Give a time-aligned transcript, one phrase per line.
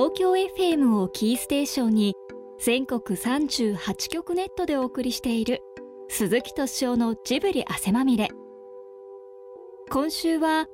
[0.00, 2.14] 東京 FM をキーステーションに
[2.58, 5.60] 全国38局ネットでお送りしている
[6.08, 8.28] 鈴木敏夫のジブリ汗まみれ。
[9.90, 10.68] 今週は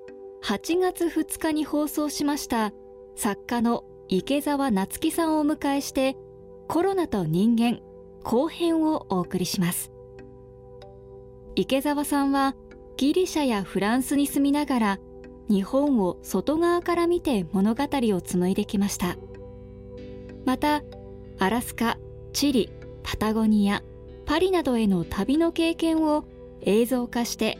[0.44, 2.70] 8月2日に放送しました
[3.16, 6.16] 作家の池澤夏樹さんをお迎えして
[6.68, 7.80] コロナと人間
[8.22, 9.90] 後編をお送りします。
[11.56, 12.54] 池澤さんは
[12.96, 14.98] ギリシャやフランスに住みながら
[15.48, 19.16] 日本を外側から見て物語を紡いできました。
[20.44, 20.82] また
[21.38, 21.98] アラスカ
[22.32, 22.70] チリ
[23.02, 23.82] パタゴニア
[24.24, 26.24] パリなどへの旅の経験を
[26.62, 27.58] 映像化して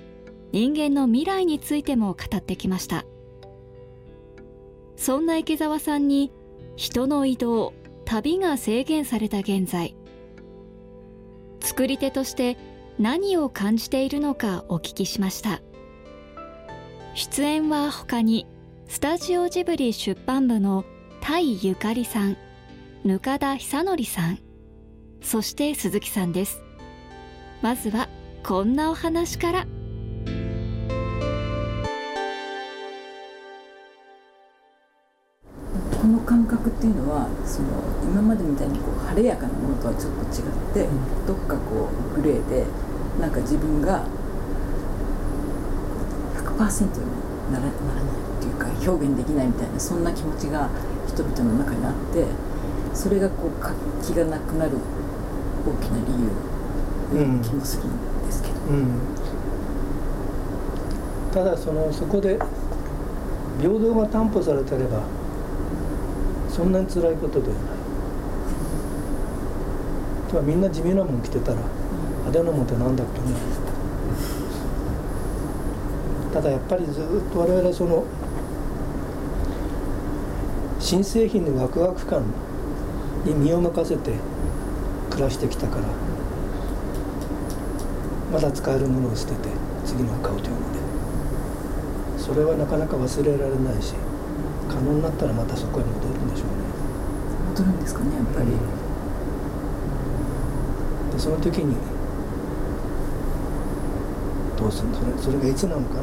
[0.53, 3.05] 人間の未来についても語ってきました。
[4.97, 6.33] そんな池澤さんに
[6.77, 7.75] 人の移動
[8.05, 9.95] 旅が制限された現在
[11.61, 12.57] 作り手として
[12.99, 15.61] 何を感じているのかお聞きしました。
[17.17, 18.47] 出演は他に
[18.89, 20.85] スタジオジブリ出版部の
[21.23, 22.37] タイゆかりさん
[23.07, 24.39] 額田久則さん
[25.23, 26.63] そして鈴木さんです。
[27.63, 28.11] まずは
[28.45, 29.67] こんなお話から。
[36.03, 37.69] この感覚っていうのはその
[38.05, 42.67] 今までみたいにこう晴れやかなものとはちょっと違って、うん、どっかこうグレーで
[43.19, 44.05] なんか自分が
[46.59, 47.13] 100%に
[47.53, 50.69] ならならないっていうか表現できないみたいなそんな気持ちが
[51.07, 52.27] 人々の中にあって
[52.95, 53.75] それがこう活
[54.13, 54.73] 気がなくなる
[55.67, 58.55] 大きな理由のような気もするんですけど。
[58.71, 58.87] うんうん
[61.37, 62.39] ただそのそこで
[63.61, 65.03] 平等が担保されてれば
[66.49, 67.55] そんなに辛いことでは
[70.33, 70.45] ない。
[70.47, 73.27] みんな地味なもん着てたら派手なもんってなんだっけね
[76.37, 78.05] ただやっぱりずっと我々その
[80.79, 82.25] 新製品のワクワク感
[83.25, 84.13] に身を任せて
[85.09, 85.83] 暮らしてきたから
[88.31, 89.49] まだ使えるものを捨てて
[89.87, 90.77] 次のを買うというので。
[92.19, 93.95] それはなかなか忘れられないし
[94.69, 96.53] 可能になったらまたそこに戻るんでしょうね。
[97.57, 98.49] 戻るんですかねやっぱり、
[101.13, 101.96] でその時に
[104.57, 106.03] どうするそれそれがいつなのかな？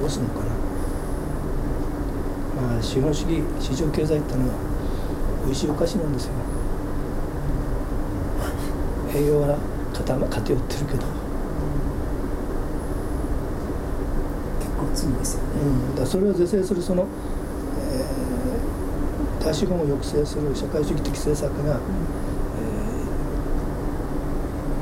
[0.00, 0.46] どうするのかな？
[2.72, 4.54] まあ資本主義市場経済ってのは
[5.44, 6.32] 美味しいお菓子なんですよ。
[9.14, 9.58] 栄養は
[9.92, 11.06] 偏ってるけど。
[14.60, 21.82] 結構罪ですよね、うん、だそれを是正するその、えー、大資本を抑制する社会主義的政策が、うん、え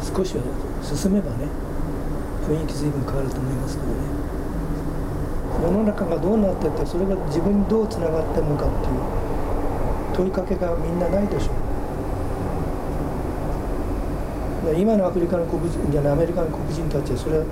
[0.02, 0.42] ー、少しは
[0.82, 1.48] 進めばね
[2.48, 3.94] 雰囲気随分変わると思いますけどね。
[5.62, 8.94] 世の中がどうなっててそれが自分にどうつながってるのかっていう
[10.14, 11.56] 問いかけがみんなないでしょう。
[14.76, 17.44] 今のアフリカの黒人じゃないアメリカの黒人たちはそれは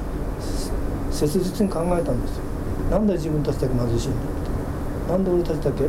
[1.10, 2.42] 切実に考えたんですよ。
[2.90, 4.20] なんで自分たちだけ貧しいんだっ
[5.06, 5.12] て。
[5.12, 5.88] なんで俺たちだけ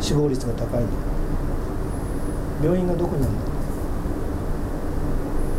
[0.00, 0.92] 死亡率が高いんだ
[2.62, 3.40] 病院がどこにあるんだ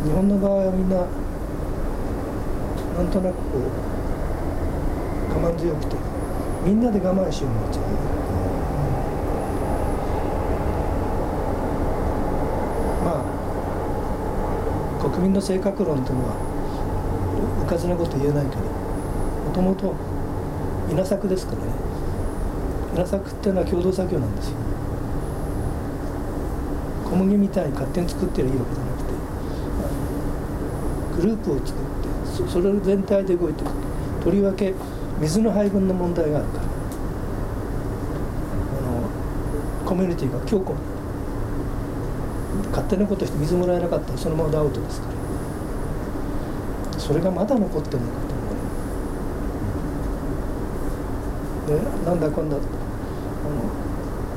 [0.04, 1.04] 日本の場合はみんな
[2.96, 3.60] なんとなくこう
[5.32, 5.96] 我慢強くて
[6.64, 7.84] みんなで我慢しようになっちゃう、
[13.04, 16.34] まあ国民の性格論というのは
[17.64, 19.94] うかずなこと言えないけどもともと
[20.90, 21.64] 稲作ですからね。
[22.94, 24.56] 稲作っていうのは共同作業なんですよ。
[27.08, 29.10] 小麦みたいに勝手に作ってるいいわけじゃなくて
[31.22, 31.89] グループを作って
[32.48, 33.70] それ全体で動いてる。
[34.22, 34.74] とりわけ
[35.20, 36.66] 水の配分の問題があるからあ
[38.82, 40.74] のコミュニティが強固。
[42.70, 46.98] 勝手なことして水もらえなかったらそのままアウトですから。
[46.98, 48.34] それがまだ残ってるのかと
[51.70, 51.80] 思う。
[51.80, 52.64] でなんだ今度あの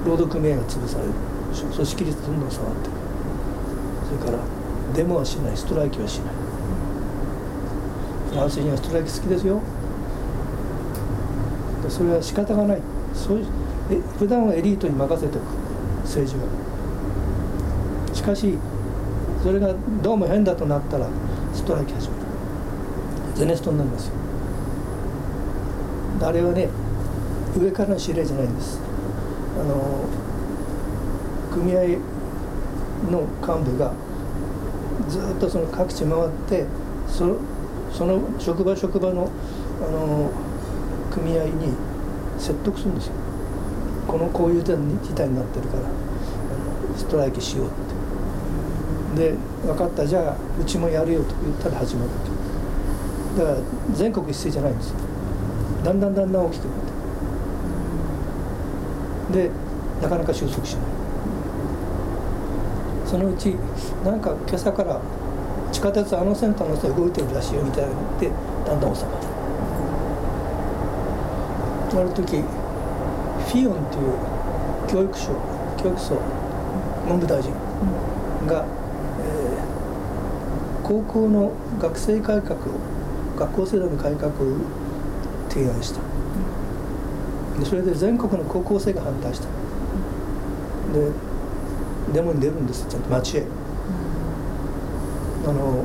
[0.06, 1.12] 労働組合が潰される。
[1.54, 2.96] 組織率どんどん下がっていく
[4.20, 4.44] それから
[4.96, 5.58] デモはしない。
[5.58, 6.34] ストライキはしない。
[8.34, 9.62] フランス人はストライキ好きですよ。
[11.88, 12.82] それは仕方がない。
[13.14, 13.46] そういう
[13.92, 15.44] え普段はエリートに任せておく。
[16.04, 16.48] 政治は。
[18.12, 18.58] しかし
[19.44, 21.08] それがどうも変だとなったら
[21.54, 22.24] ストライキ始める。
[23.36, 24.14] ゼネストになりますよ。
[26.24, 26.70] あれはね
[27.56, 28.80] 上からの指令じゃないんです。
[29.60, 30.06] あの
[31.54, 32.00] 組合
[33.12, 33.94] の幹部が
[35.08, 36.66] ずっとその各地回って
[37.08, 37.38] そ
[37.94, 39.30] その職場職場の
[39.82, 40.32] あの
[41.12, 41.74] 組合に
[42.40, 43.14] 説得するんですよ。
[44.08, 44.76] このこういう事
[45.16, 45.84] 態になってるから
[46.98, 47.70] ストライキしようっ
[49.16, 49.32] て。
[49.32, 50.06] で分かった。
[50.08, 52.10] じゃあうちもやるよと言ったら始まる
[53.38, 53.58] だから
[53.94, 54.96] 全国一斉じゃないんですよ。
[55.84, 56.80] だんだんだんだん大きてくなっ
[59.32, 59.50] て。
[59.50, 59.52] で
[60.02, 60.84] なかなか収束しない。
[63.06, 63.56] そのうち
[64.04, 65.00] なんか今朝から
[65.84, 68.32] 下鉄あの線とあの線動いてるらしいよみたいなので
[68.66, 69.18] だんだん収まる
[72.00, 74.14] ある時フィオンという
[74.88, 75.36] 教育省
[75.84, 76.16] 教育層
[77.06, 77.52] 文部大臣
[78.48, 78.66] が、
[79.20, 81.52] えー、高校の
[81.82, 82.80] 学生改革を
[83.38, 84.32] 学校制度の改革を
[85.50, 86.00] 提案した。
[87.60, 89.48] でそれで全国の高校生が反対した。
[90.94, 91.12] で
[92.14, 93.46] デモに出るんですちゃんと街へ
[95.46, 95.84] あの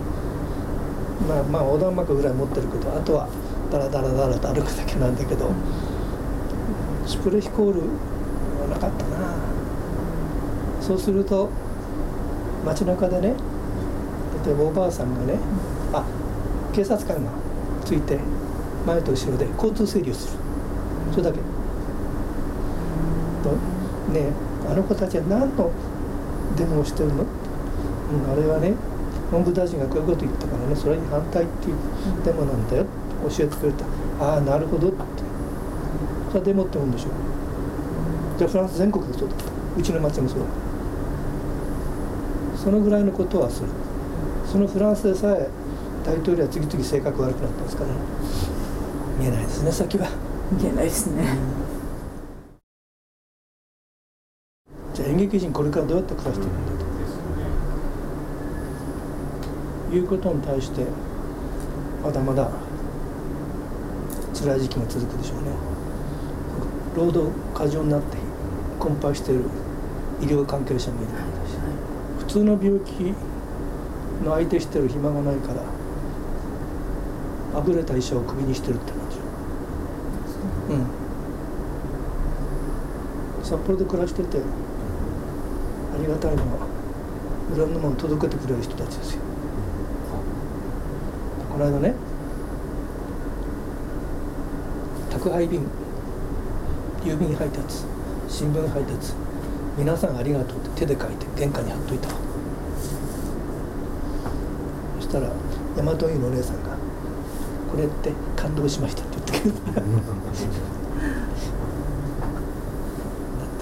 [1.29, 3.29] まあまあ横断幕ぐらい持ってるけどあとは
[3.71, 5.51] ダラダラダラと歩くだけなんだけど
[7.07, 7.81] スプレヒコール
[8.61, 9.35] はなかったな。
[10.81, 11.51] そうすると
[12.65, 13.35] 街中でね
[14.45, 15.39] 例えばおばあさんがね
[15.93, 16.05] あ
[16.73, 17.31] 警察官が
[17.85, 18.19] ついて
[18.87, 20.39] 前と後ろで交通整理をする。
[21.13, 21.39] それだけ。
[21.39, 21.45] と
[24.13, 24.33] ね
[24.71, 25.71] あの子たちは何の
[26.57, 28.75] デモをしてるの、うん、あれはね
[29.31, 31.77] 文部大臣がこういうこと言ったからねそれに反対っていう
[32.25, 33.85] デモなんだよって教えてくれた。
[34.25, 34.99] ああなるほどって。
[36.29, 37.09] それはデモってもんでしょ。
[37.09, 37.13] う
[38.39, 39.35] じゃあフランス全国でそうだ。
[39.77, 40.47] うちの町もそうだ。
[42.57, 43.69] そのぐらいのことはする。
[44.51, 45.49] そのフランスでさえ
[46.05, 47.97] 大統領は次々性格悪くなったんですから、ね、
[49.19, 50.09] 見えないですね先は。
[50.51, 51.37] 見えないですね、
[54.95, 56.88] じゃあ演劇人これからどうやって暮らしていくんだと
[59.93, 60.85] いうことに対して
[62.03, 62.51] まだまだ
[64.35, 65.49] 辛い時期が続くでしょうね。
[66.97, 68.17] 労働過剰になって
[68.79, 69.45] 困憊している
[70.21, 71.11] 医療関係者もいる
[72.19, 73.15] 普通の病気
[74.25, 75.63] の相手してる暇がないから
[77.55, 79.17] あぶれた医者をクビにしてるって感じ。
[80.75, 80.87] うん。
[83.43, 84.43] 札幌で暮らしててあ
[85.99, 86.67] りがたいのは
[87.55, 89.23] いろんなもの届けてくれる人たちですよ
[91.59, 91.95] この間ね
[95.11, 95.67] 宅配便
[97.03, 97.83] 郵便配達
[98.29, 99.13] 新聞配達
[99.77, 102.15] 皆さんありがとうって手で書いて玄関に貼っといたそ
[105.01, 105.33] したら
[105.77, 106.77] 大和湯のお姉さんが
[107.73, 109.81] 「これって感動しました」って言ってくれた。
[109.81, 109.89] だって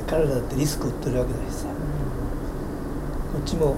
[0.06, 1.68] 彼らだってリスクを負ってるわけだしさ。
[1.68, 1.72] こ
[3.40, 3.76] っちも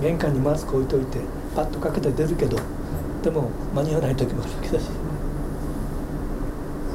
[0.00, 1.18] 玄関にマスク置いといて
[1.54, 2.56] パッとかけて出るけど
[3.22, 4.88] でも間に合わない時もあるわけだし。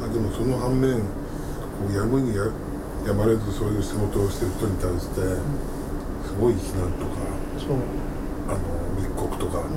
[0.03, 0.91] あでもその反面
[1.95, 2.43] やむにや
[3.05, 5.21] やまれずそういう仕事をしてる人に対して
[6.27, 7.11] すごい非難とか
[7.57, 7.77] そう、
[8.49, 8.59] あの
[8.97, 9.67] 密告とか、うん、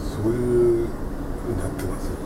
[0.00, 2.16] そういうふうになってますよね。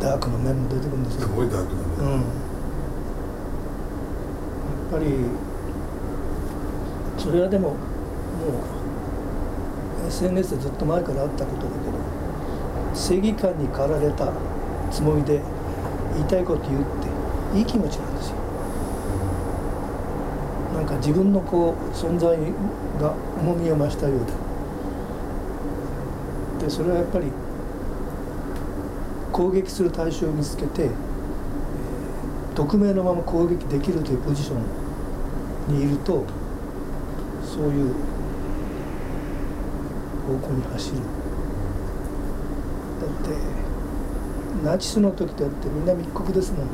[0.00, 1.20] ダークの面も出てくるんですよ。
[1.22, 2.24] すごいダークなうん、やね、
[4.88, 5.06] っぱり
[7.18, 7.76] それはでもも
[10.04, 12.05] う SNS でずっと前からあったことだけど
[12.96, 14.32] 正義感に駆られた
[14.90, 15.42] つもりで
[16.14, 16.84] 言いたいこと言うっ
[17.52, 18.36] ていい気持ちなんですよ。
[20.74, 22.38] なんか自分のこう存在
[23.00, 24.20] が重みを増したよう
[26.58, 27.30] ででそれはやっぱり
[29.30, 30.88] 攻撃する対象を見つけて、
[32.54, 36.24] 匿名のまま攻撃できるというポジションにいると
[37.44, 37.94] そういう
[40.26, 41.25] 方向に走る。
[43.06, 43.30] だって
[44.64, 46.68] ナチスの時だってみんな密告ですもん、うん、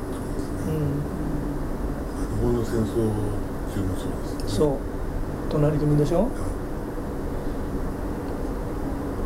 [2.36, 3.10] 日本の戦争
[3.74, 4.10] 中もそう。
[4.42, 4.76] ですねそう
[5.50, 6.28] 隣組でしょ？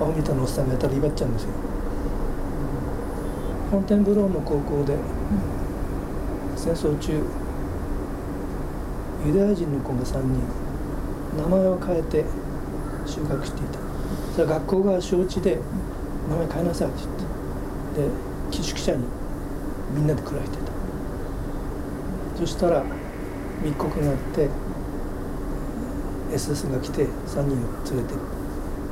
[0.00, 1.50] 青みたのおっさんがやったら威張っちゃうんですよ。
[3.70, 4.96] フォンテンブローの高校で
[6.56, 7.22] 戦争中
[9.24, 10.42] ユダヤ人の子が3人
[11.36, 12.24] 名前を変えて
[13.06, 13.78] 収穫していた。
[14.34, 15.58] それは学校が承知で
[16.28, 16.98] 名前変えなさいって
[17.96, 18.10] 言って。
[18.10, 18.10] で
[18.50, 19.04] 寄宿舎に
[19.94, 20.62] みんなで暮らしてた。
[22.38, 22.84] そしたら
[23.62, 24.48] 密告があって
[26.32, 27.58] SS が来て3人を
[27.90, 28.14] 連れて。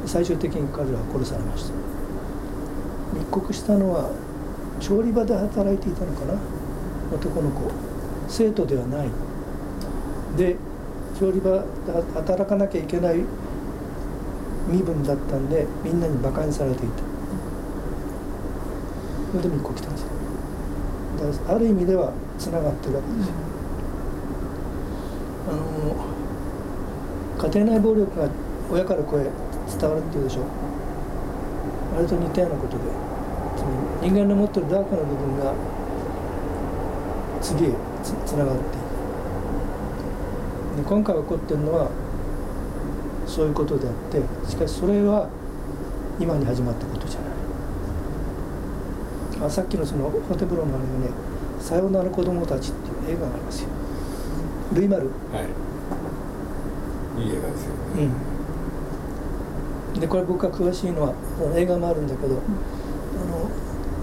[0.07, 1.73] 最終的に彼らは殺されました。
[3.14, 4.11] 密告したのは
[4.81, 6.35] 調理場で働いていたのかな？
[7.14, 7.71] 男の子。
[8.29, 9.09] 生徒ではない。
[10.37, 10.57] で
[11.19, 11.64] 調理場で
[12.14, 13.25] 働かなきゃいけない
[14.69, 17.13] 身分だったんでみんなに馬鹿にされていた。
[19.35, 20.07] それで密告来たんです
[21.49, 23.35] ある意味ではつながってるわけですよ。
[25.50, 25.59] あの
[27.50, 28.29] 家庭内暴力が
[28.71, 30.43] 親から子へ伝わるっていうでしょ。
[31.97, 32.85] あれと似たようなことで
[34.03, 35.53] 人間の持ってるダークな部分が
[37.43, 37.75] 次へ
[38.05, 38.64] つつながってい
[40.76, 40.76] く。
[40.76, 41.91] で今回起こってるのは
[43.26, 45.29] そういうことであってしかしそれは
[46.21, 47.34] 今に始まったことじゃない
[49.45, 51.11] あさっきのそのホテブロのあれがね
[51.61, 53.69] 「さようなら子供たち」っていう映画がありますよ。
[54.73, 55.11] ルイマル。
[55.33, 55.49] はい。
[57.23, 58.09] いい映画ですよね、
[59.95, 61.15] うん、でこれ僕が詳しいのは
[61.55, 63.49] 映画もあるんだけど、あの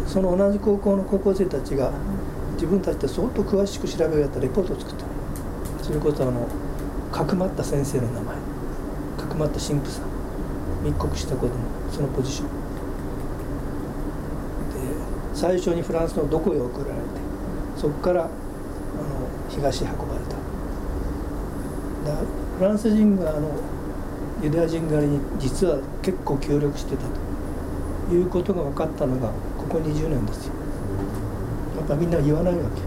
[0.07, 1.91] その同じ高校の高校生たちが
[2.53, 5.05] 自分たちで相当詳しく調べ上げたレポートを作った。
[5.83, 6.47] それこそあの
[7.11, 8.35] かくまった先生の名前。
[9.17, 10.05] かくまった神父さん。
[10.85, 11.53] 密告した子供。
[11.91, 12.47] そのポジション。
[12.47, 12.53] で
[15.41, 16.99] 最初にフランスのどこへ送られて
[17.75, 18.31] そこからあの
[19.49, 20.35] 東へ運ばれた。
[22.59, 23.49] フランス人があの
[24.43, 27.01] ユダヤ人狩りに実は結構協力してた
[28.07, 30.53] ということが分かったのがここ20年ですよ。
[31.77, 32.81] やっぱみんな言わないわけ。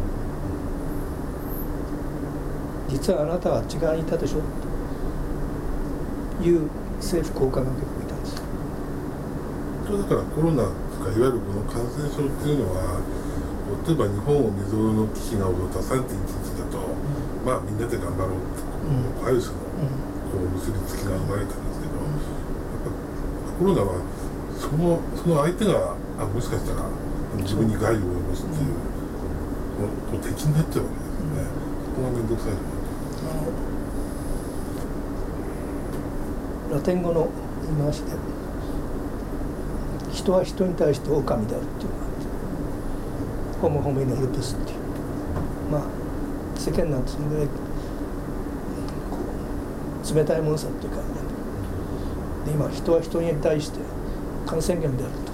[2.88, 4.40] 実はあなたは違いにいたでしょ
[6.40, 8.42] という政府高官が結構いたんです
[9.86, 12.96] それだからコロナかいわゆるこの感染症っていうのは
[13.84, 16.80] 例えば日本を未曾有の危機が起こった3.11だと、
[17.44, 18.92] まあみんなで頑張ろうって、う
[19.24, 19.60] んある種の
[20.32, 22.92] こう結びつきが生まれたんですけど、やっぱ
[23.56, 24.00] コロナは
[24.56, 26.88] そのその相手があもしかしたら
[27.40, 28.72] 自分に害を及ぼすっていう、
[30.12, 31.48] こう敵になっちゃうわけですよね、
[31.84, 32.72] そこが面倒くさいと思
[33.48, 33.56] っ
[36.68, 36.74] て。
[36.74, 37.28] ラテン語の
[37.64, 38.12] 言い回しで
[40.24, 41.90] 人は人に対して狼であるっていう
[43.60, 44.78] ホモホモイノルプスっていう。
[45.70, 45.82] まあ
[46.58, 47.48] 世間なんてそのぐらい
[50.14, 50.96] 冷たいものさっていうか
[52.46, 53.80] で今人は人に対して
[54.46, 55.32] 感染源であると。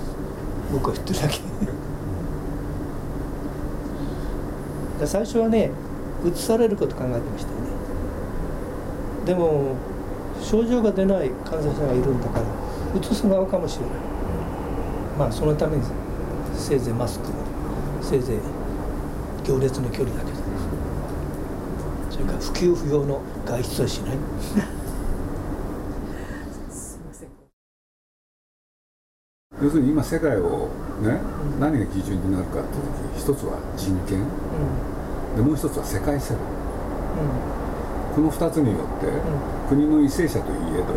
[0.73, 1.39] 僕は言ってるだけ。
[4.99, 5.71] で最初はね
[6.25, 7.67] 移されること考えてましたよね。
[9.25, 9.77] でも
[10.43, 12.47] 症状が出ない感染者がいるんだから
[13.01, 14.10] 移す側かもしれない。
[15.21, 15.83] まあそのために
[16.57, 17.27] せいぜいマスク
[18.01, 18.39] せいぜい
[19.47, 20.39] 行列の距離だけど
[22.11, 24.17] それから不給不要の外出はしない。
[29.63, 30.71] 要するに今世界を
[31.03, 31.21] ね
[31.61, 34.25] 何が基準になるかっていう時一つは人権。
[35.37, 36.41] でもう一つは世界世論
[38.15, 39.07] この2つによって
[39.69, 40.95] 国の為政者といえど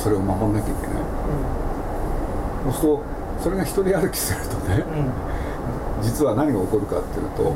[0.00, 0.96] それを守んなきゃいけない。
[2.64, 4.84] そうするとそれが一人歩きするとね
[6.02, 7.54] 実は何が起こるかっていうと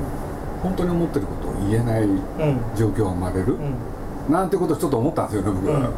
[0.62, 2.10] 本当に思ってることを言えないうん。
[2.10, 2.18] うん
[2.76, 3.58] 状況が生まれるう
[4.30, 4.32] ん。
[4.32, 5.90] なんてことをちょっと思ったんですよね僕は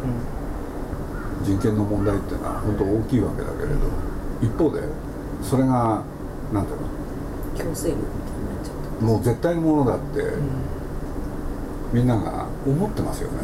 [1.44, 3.74] 人権の問題っていうのは本当大きいわけだけれど
[4.42, 4.82] 一方で
[5.42, 6.02] それが
[6.52, 6.86] なんていうの？
[7.56, 9.04] 強制力みたいになっちゃった。
[9.04, 10.22] もう絶対のものだって
[11.92, 13.38] みんなが思ってますよね、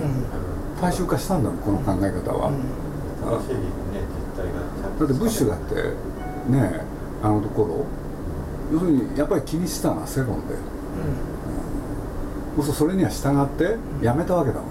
[0.81, 2.53] 大衆化したんだもんこの考え方は、
[3.27, 3.39] だ
[5.05, 5.75] ってブッシュだって
[6.49, 6.81] ね
[7.23, 7.85] あのところ。
[8.73, 10.55] 要するにやっぱり気にしたのは世論で。
[12.57, 14.71] そうするとそれには従ってやめたわけだもん、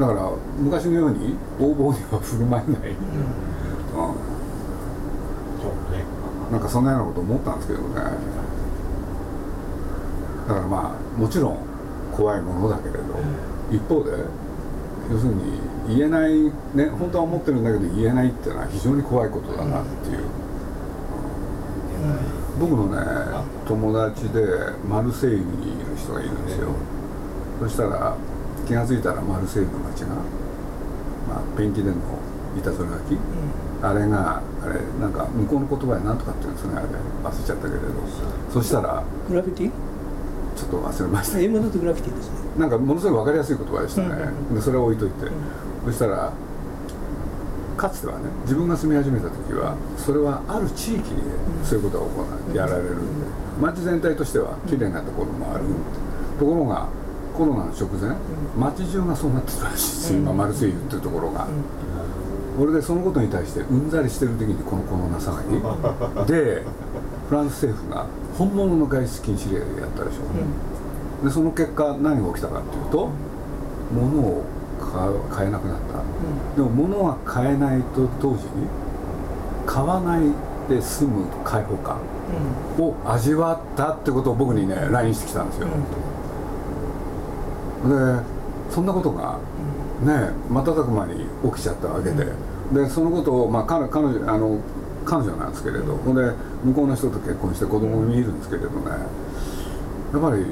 [0.00, 2.96] だから昔のように横暴には振る舞えない、うん。
[5.60, 6.04] そうね。
[6.50, 7.94] なんかそんなようなこと思ったんですけどね。
[10.48, 11.58] だからまあもちろん
[12.16, 13.00] 怖いものだけれど、
[13.70, 14.24] 一方で
[15.10, 16.32] 要するに言えない
[16.74, 20.18] ね本当は思ってるんだけど言えないっていうのは非常に怖いことだなっていう、
[22.60, 23.02] 僕のね
[23.66, 24.40] 友達で
[24.88, 25.46] マルセイユにい
[25.78, 26.68] る人がいるんですよ。
[27.60, 28.16] そしたら
[28.66, 30.14] 気が付いたらマルセイユの街が、ま
[31.38, 31.96] あ、ペンキでの
[32.56, 33.18] いたずら書き、
[33.82, 36.86] あれがあれなんか向こうの言葉で何とかっていうんですねあれ。
[37.24, 37.86] 忘れちゃったけれど。
[38.52, 39.70] そしたらグラフィティ？
[40.54, 41.38] ちょっと忘れました。
[41.38, 42.36] 英語だとグラフィティですね。
[42.58, 44.08] なんかものすごい分かりやすい言葉でしたね、
[44.50, 45.30] うんでそれを置いといて、
[45.84, 46.32] そしたら
[47.76, 51.22] かつてはね自分が住み始めた時はそれはある地域に
[51.64, 53.26] そういうことが行われやられるんで
[53.60, 55.64] 街全体としては綺麗なところもある、
[56.38, 56.88] ところが
[57.36, 58.16] コロナの直前
[58.56, 60.12] 街中がそうなってたらしいです。
[60.14, 61.46] 今マルセイユっていうところが、
[62.58, 66.62] 俺でそのことに対してうんざりしてる時にこのコロナ騒ぎで
[67.28, 73.10] フランス政府が本物の外出禁止令やったでしょ、でその結果何が起きたかっていうと
[73.92, 74.44] 物を
[75.30, 78.66] 買えなくなった、でも物が買えないと同時に
[79.66, 80.22] 買わない
[80.68, 82.00] で済む解放感
[82.78, 85.68] を味わったってことを僕にね LINE してきたんですよ、
[87.84, 88.22] で
[88.70, 89.38] そんなことが
[90.02, 92.26] ね瞬く間に起きちゃったわけで、
[92.72, 94.58] でそのことを、まあ、彼彼女あの
[95.04, 96.22] 彼女なんですけれど、ほんで
[96.64, 98.90] 向こうの人と結婚して子供もいるんですけれどね
[100.12, 100.44] やっぱり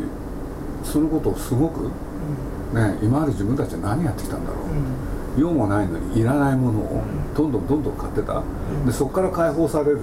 [0.83, 1.91] そのことをすごく、
[2.75, 4.57] ね、今まで自分たちは何やってきたんだろ
[5.37, 7.03] う、用もないのにいらないものを
[7.35, 8.43] どんどんどんどん買ってた、
[8.87, 9.99] でそこから解放される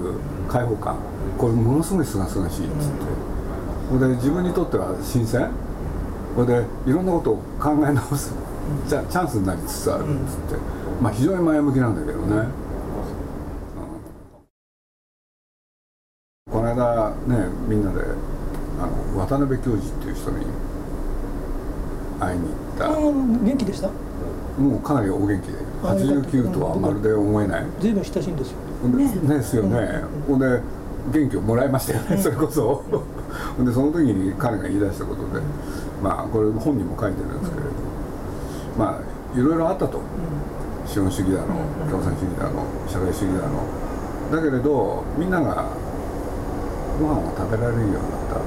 [0.50, 0.98] 解放感。
[1.38, 3.06] これものすごいすがすがしいっつって、
[3.90, 4.00] ほん。
[4.00, 5.50] で自分にとっては新鮮。
[6.36, 8.34] これでいろんなことを考え直す。
[8.88, 10.62] チャチャンスになりつつあるっつって、
[11.02, 12.52] まあ非常に前向きなんだけどね、うん。
[16.52, 18.02] この間ねみんなで
[18.80, 20.46] あの渡辺教授っていう人に
[22.20, 22.90] 会いに行った。
[22.90, 23.90] 元気でした？
[24.60, 25.58] もうかなりお元気で。
[25.84, 26.30] あよかった。
[26.30, 27.66] 89とはまるで思えない。
[27.80, 28.58] 随分親しいんですよ。
[28.90, 29.38] ね。
[29.38, 30.62] ですよね、ほんで
[31.12, 32.84] 元気をもらいましたよね、それこそ。
[33.58, 35.42] ほんでその時に彼が言い出したことで
[36.04, 37.70] まあこれ本にも書いてるんですけれど
[38.78, 40.02] まあいろいろあったと。
[40.88, 41.48] 資本主義だの
[41.92, 43.60] 共産主義だの社会主義だの。
[44.32, 45.68] だけれどみんなが
[46.98, 48.40] ご飯を食べられるようになった。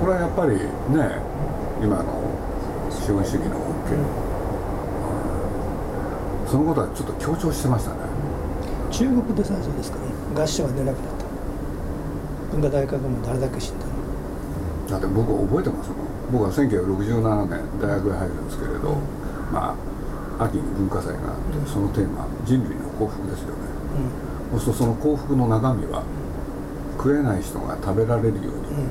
[0.00, 1.22] これはやっぱりね
[1.80, 2.04] 今の
[2.90, 3.96] 資本主義の恩恵
[6.50, 7.96] そのことはちょっと強調してましたね。
[8.90, 10.04] 中国で最初ですかね。
[10.34, 11.24] 合唱が出なくなった。
[12.56, 13.92] 文化大革命誰だけ死んだの。
[14.88, 16.08] だって僕覚えてますもん。
[16.32, 18.96] 僕は1967年大学へ入るんですけれど、
[19.52, 19.76] ま
[20.38, 23.64] あ秋に文化祭があってそのテーマ人類の幸福ですよね、
[24.52, 26.04] そうするとその幸福の中身は
[26.96, 28.88] 食えない人が食べられるように、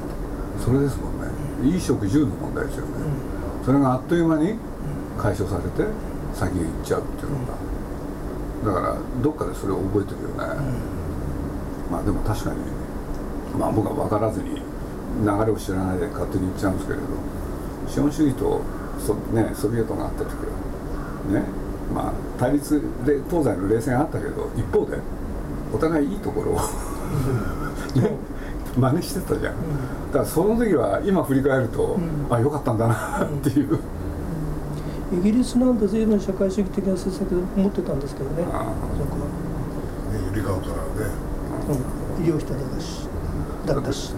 [0.59, 1.29] それですもんね。
[1.61, 2.91] 衣食住の問題ですよね、
[3.67, 4.57] それがあっという間に
[5.19, 5.91] 解消されて
[6.33, 7.67] 先へ行っちゃうっていうのが。
[8.63, 10.37] だからどっかでそれを覚えてるよね、
[11.91, 12.59] まあでも確かに
[13.59, 14.61] まあ僕は分からずに流
[15.45, 17.05] れを知らないで勝手に言っちゃうんですけれど
[17.87, 18.61] 資本主義と
[18.99, 21.43] ソ,、ね、ソビエトがあった時はね
[21.93, 24.97] まあ対立で東西の冷戦あったけど一方で
[25.73, 26.55] お互いいいところを
[27.99, 28.15] ね
[28.77, 29.55] 真似してたじゃん、
[30.07, 31.97] だからその時は今振り返ると、
[32.29, 33.79] あ良かったんだなっていう、
[35.13, 38.43] イギリスなんて随分社会主義的な政策を持ってたんですけどね。
[38.51, 38.71] あは、ね
[40.29, 41.11] ゆりかごからね。
[42.19, 43.07] うん、医療費だったし。
[43.65, 44.13] だったし、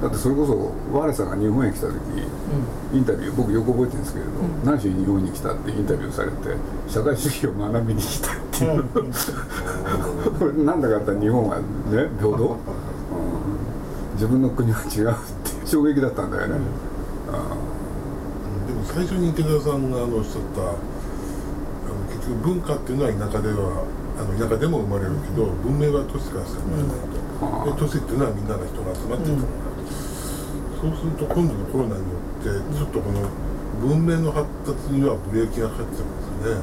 [0.00, 1.94] だってそれこそ我さんが日本へ来た時
[2.92, 4.64] インタビュー僕よく覚えてるんですけれど、ん。
[4.64, 6.36] 何しに日本に来たってインタビューされて
[6.88, 8.78] 社会主義を学びに来たっていう、うん。
[8.78, 9.12] う ん
[10.38, 11.62] これなんだかあったら日本はね
[12.18, 12.91] 平等、うん
[14.22, 16.62] 自分の国は違うっていう衝撃だったんだよね、で
[18.70, 20.78] も最初に池田さんがあのおっしゃったあ
[21.90, 23.82] の結局文化っていうのは田舎では
[24.14, 33.26] あの田舎でも生まれるけど文明は都市から始まると、で都市っていうのはみんなが人が集まっていたものだと、そうすると今度のコロナによってちょっとこの
[33.82, 36.62] 文明の発達にはブレーキがかかってますよ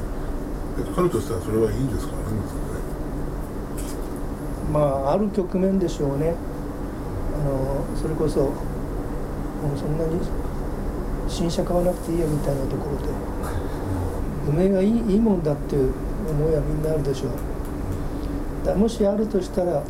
[0.80, 2.16] で彼としてはそれはいいんですか？
[2.24, 2.80] 悪いんですかね？
[4.72, 6.32] まあある局面でしょうね。
[6.32, 6.48] あ
[7.50, 8.52] のそれこそも
[9.74, 10.20] うそんなに
[11.28, 13.08] 新車買わなくていいよみたいなところで
[14.48, 15.92] 梅がいいいいもんだっていう
[16.30, 17.32] 思いはみんなあるでしょう。
[18.64, 19.82] だもしあるとしたら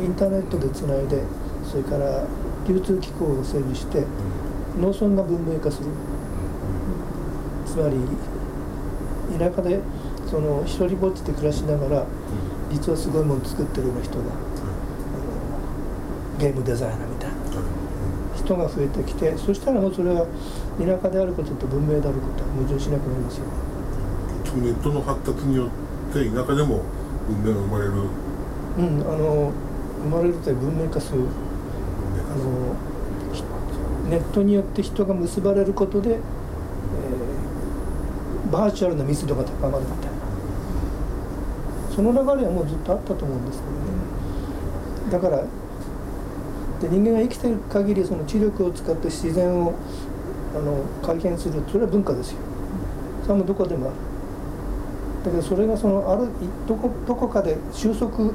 [0.00, 1.22] インターネットでつないで
[1.68, 2.26] それから
[2.66, 4.04] 流通機構を整備して
[4.78, 5.88] 農村が文明化する。
[7.66, 7.96] つまり
[9.38, 9.80] 田舎で
[10.30, 12.06] その一人ぼっちで暮らしながら
[12.70, 14.24] 実はすごいもの作ってるような人が、
[16.38, 17.36] ゲームデザイナーみたいな。
[18.34, 20.26] 人が増えてきてそしたらもうそれは
[20.78, 23.44] 田舎であることと文明であることは矛盾しなくなりますよ。
[24.44, 26.82] 結局ネットの発達によって田舎でも
[27.28, 27.92] 文明が生まれる。
[28.78, 29.52] うん、あの
[30.02, 31.20] 生まれるという文明化する。
[31.20, 31.24] あ
[32.34, 32.74] の
[33.32, 33.44] ひ
[34.08, 36.22] ネットによって人が結ばれることで、えー
[38.50, 40.12] バーチャルな密度が高まるみたいな。
[41.94, 43.78] その流れはもうずっとあったと思うんですけどね。
[45.10, 45.44] だから
[46.82, 49.74] で人間が生きてる限りその知力を使って自然を
[50.54, 51.62] あの改変する。
[51.70, 52.38] それは文化ですよ。
[53.24, 53.96] それもどこでもある。
[55.24, 56.28] だけどそれがそのある
[56.66, 58.32] どこどこかで収束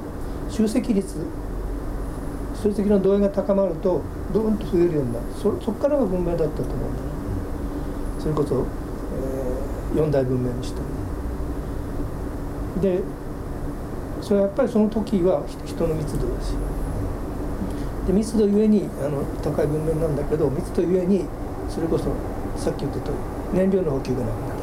[0.49, 1.17] 集積率
[2.63, 4.01] 集積の度合いが高まると
[4.33, 5.25] ドーンと増えるようになる。
[5.35, 7.01] そそこからが文明だったと思うんだ
[8.19, 10.81] それこそ、えー四大文明にして
[12.81, 13.01] で
[14.21, 16.59] それはやっぱりその時は人人の密度ですよ
[18.07, 21.25] で密度ゆえにあの高い文明なんだけど密度ゆえに
[21.69, 22.05] それこそ
[22.55, 23.11] さっき言った通
[23.53, 24.55] り燃料の補給がなくな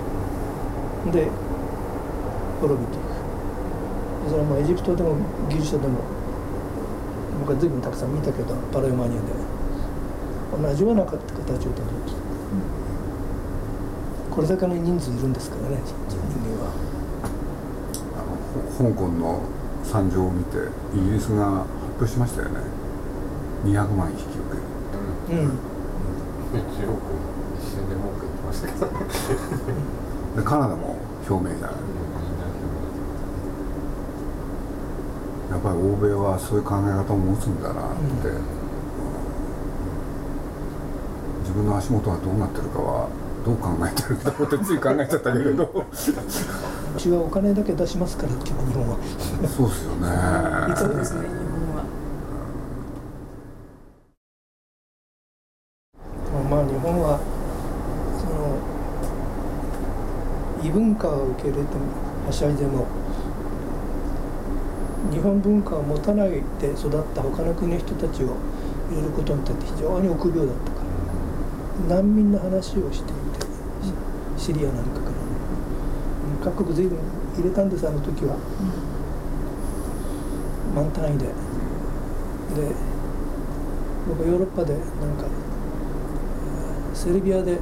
[1.13, 1.13] る。
[1.13, 1.29] で
[2.61, 3.05] 滅びていく。
[4.31, 5.17] それはもうエジプトでも
[5.51, 5.99] ギリシャでも
[7.41, 9.27] 僕は随分たくさん見たけどパレオマニアで
[10.57, 11.85] 同じような形をたどってた。
[14.35, 15.77] これだけの人数いるんですからね
[16.09, 16.73] 人間は。
[18.79, 19.43] 香港の
[19.85, 20.57] 惨状を見て
[20.97, 22.61] イギリスが発表しましたよね
[23.65, 24.29] 200万引き受
[25.29, 25.41] ける。
[25.43, 25.49] うん。
[26.55, 26.95] 中国
[27.59, 28.87] 一瞬で文句言ってましたけど
[30.37, 30.97] でカナダも
[31.29, 31.77] 表明じゃない
[35.51, 38.31] やっぱり欧米はそういう考え方を持つんだなって、
[41.43, 43.09] 自分の足元がどうなってるかは
[43.45, 45.65] どう考えてるんだろうってつい考えちゃったけれど。
[45.65, 45.85] う
[46.99, 48.97] ちはお金だけ出しますからっていう日本は。
[49.49, 50.09] そうですよね。
[50.77, 51.27] そうですね日
[56.31, 57.21] 本はまあ日本は
[58.19, 58.59] その
[60.64, 62.87] 異文化を受け入れてもはしゃいでも
[65.13, 68.37] 日本文化を持たないで育った他の国の人たちを
[68.91, 70.81] 入れることにとって非常に臆病だったか
[71.89, 73.47] ら難民の話をしていて
[74.37, 76.99] シリアなんかから各国随分
[77.37, 78.37] 入れたんですあの時は。
[80.75, 81.33] 満単位でで
[84.09, 84.83] 僕ヨーロッパでなん
[85.17, 85.25] か
[86.93, 87.57] セルビアであ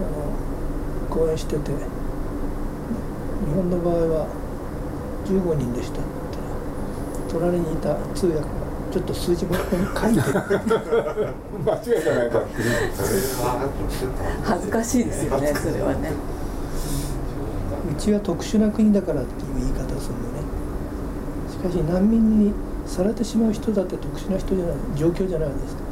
[0.00, 1.72] の講演してて
[3.46, 4.26] 日本の場合は
[5.24, 6.10] 15人でしたって。
[6.10, 8.46] 言ったら隣にいた通訳が
[8.92, 10.30] ちょっと数字もここに書いて。
[11.66, 12.48] 間違いじゃないかって
[14.44, 16.12] 恥ずかしいですよねそれはね。
[17.90, 20.42] うちは特殊な国だからっていう言い方をするのね。
[21.50, 22.52] しかし難民に
[22.86, 25.74] されてしまう人だって特殊な人じゃない状況じゃないです。
[25.74, 25.82] か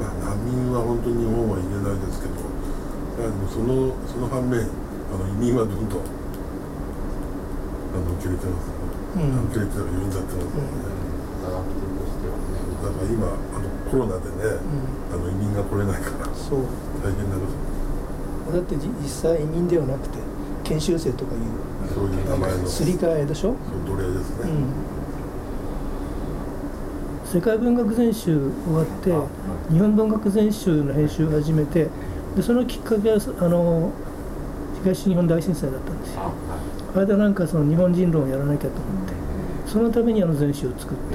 [0.00, 2.34] まあ、難民は本当に日本は入れないですけど、
[3.52, 4.66] そのその反面、
[5.10, 6.00] あの移民はどんどん
[7.90, 11.00] あの受け入れてます、ねうん受け入れてるようになってますよね。
[11.42, 14.54] 長くとしてはねだから今あのコロナでね、
[15.10, 16.62] あの移民が来れないからそう
[17.02, 17.42] 大変なこ
[18.52, 20.18] とだってじ実際移民ではなくて
[20.62, 21.40] 研修生とかいう
[21.92, 24.50] そういう名前のすり替えでしょ、奴隷ですね。
[27.24, 29.10] うん、世界文学全集終わって
[29.72, 31.88] 日本文学全集の編集を始めて
[32.36, 33.90] でそのきっかけはあの
[34.82, 36.32] 東日本大震災だったんですよ。
[36.94, 39.20] あれでなんかその日本人論をやらなきゃと思って。
[39.70, 41.14] そのためにあの全集を作って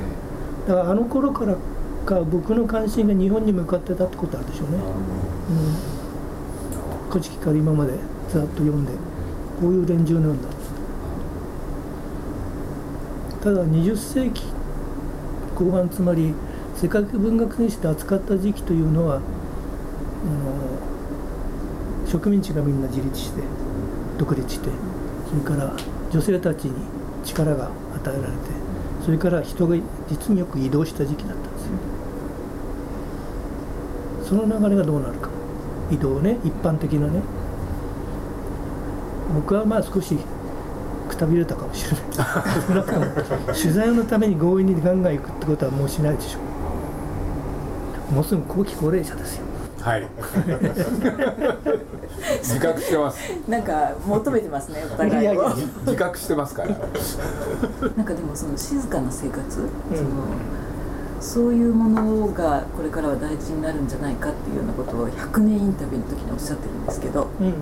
[0.66, 1.58] だからあの頃から
[2.06, 4.80] か僕の関心が日本に向かってたってことあるでしょうね、う
[7.08, 7.92] ん、古事記から今まで
[8.30, 8.94] ざっと読んで
[9.60, 10.48] こういう連中なんだ。
[13.44, 14.44] ただ20世紀
[15.54, 16.34] 後半つまり
[16.76, 19.26] 世界文学全史で扱った時期というのはあの
[22.06, 23.42] 植民地がみんな自立して
[24.18, 24.70] 独立して
[25.30, 25.76] それから
[26.12, 26.74] 女性たちに
[27.24, 28.66] 力が与えられて
[29.04, 29.76] それから人が
[30.10, 31.72] 実によく移動した時期だったんですよ。
[34.24, 35.30] その流れがどうなるか。
[35.92, 37.22] 移動ね一般的なね。
[39.36, 40.18] 僕はまあ少し
[41.08, 43.54] くたびれたかもしれない。
[43.54, 46.40] 取材のために強引にガンガン行くってことはもうしないでしょ。
[48.12, 49.46] うもうすぐ後期高齢者ですよ
[49.86, 50.08] はい。
[52.42, 53.20] 自覚してます。
[53.48, 55.54] なんか求めてますねお互いを。
[55.86, 56.70] 自覚してますから。
[56.70, 56.76] な
[58.02, 59.70] んかでもその静かな生活、んその
[61.20, 67.54] そういうものがこれからは大事になるんじゃないかっていうようなことを100年インタビューの時におっしゃってるんですけどうん。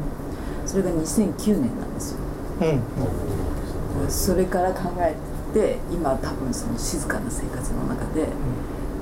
[0.66, 2.20] それが2009年なんですよ。
[2.62, 4.10] うん。
[4.10, 5.14] それから考え
[5.54, 8.30] て今多分その静かな生活の中で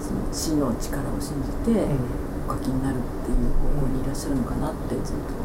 [0.01, 1.33] その地の力を信
[1.65, 5.39] じてお書きになるっていう方向にいらっしゃるのかなってずっと思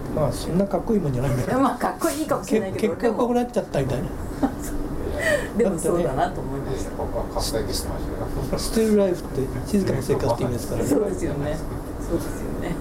[0.00, 1.60] ってまあそんなかっこいいもんじゃないんだいやよ。
[1.68, 4.04] まあかっこいいかもしれないけけど結果こうなっちゃったみたいな。
[5.56, 7.24] でもそうだなと思いました僕は。
[7.34, 10.82] 活躍してましたよスティールライフって静かな生活って意味ですから。
[10.82, 11.58] ねそうですよね。
[12.06, 12.74] そうですよね。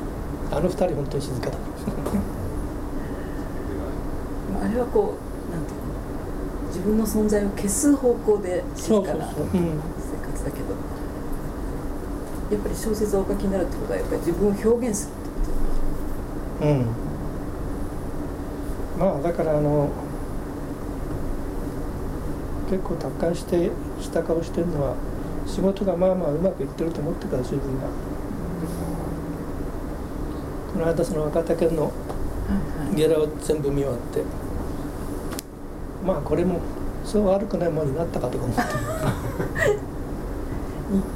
[0.51, 1.57] あの二人本当に静かだ。
[4.63, 5.13] あれはこ
[5.49, 5.85] うなんていうの。
[6.75, 9.61] 自分の存在を消す方向で静かなそうそうそう。
[9.61, 9.79] うん。
[9.95, 10.75] 生活だけど
[12.51, 15.49] やっぱり小説をお書きになるってことはやっぱり自分を表現するって
[16.59, 16.85] ことうん。
[18.99, 19.89] まあだからあの
[22.69, 23.69] 結構達観して
[24.01, 24.95] した顔してるのは
[25.45, 27.87] 仕事がまあまあうまくいってると思ってから自分が
[30.73, 31.91] この間その若手犬の
[32.95, 34.23] ゲラを全部見終わって。
[36.05, 36.59] まあこれも
[37.03, 38.61] そう悪くないものになったかとか思って。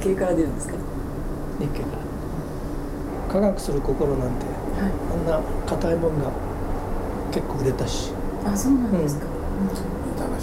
[0.02, 0.74] 日経から出るんですか？
[1.60, 4.92] 日経から科学する心なんてはい。
[5.12, 6.30] あんな硬いもんが
[7.30, 8.12] 結構売れたし。
[8.44, 10.40] あそうなんですか、インターナ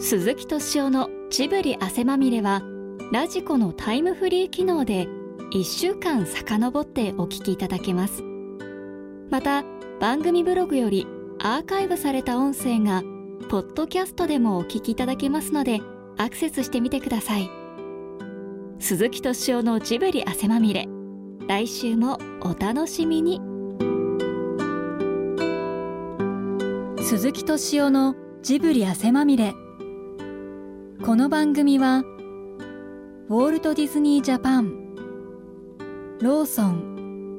[0.00, 2.62] 鈴木敏夫のジブリ汗まみれは
[3.12, 5.08] ラジコのタイムフリー機能で
[5.52, 8.22] 1週間遡ってお聞きいただけます。
[9.30, 9.64] また
[10.00, 11.06] 番組ブログより
[11.40, 13.02] アーカイブされた音声が
[13.54, 15.80] ポッドキャストでもお聞きいただけますので
[16.16, 17.48] アクセスしてみてください。
[18.80, 20.88] 鈴木敏夫のジブリ汗まみれ。
[21.46, 23.40] 来週もお楽しみに。
[27.00, 29.54] 鈴木敏夫のジブリ汗まみれ。
[31.04, 34.96] この番組はウォールト・ディズニー・ジャパン
[36.20, 37.38] ローソン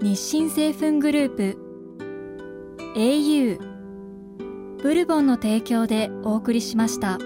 [0.00, 1.58] 日清製粉グループ
[2.94, 3.73] au
[4.84, 7.18] ブルボンの提供でお送りしました。